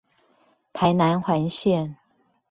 [0.73, 1.97] 台南環線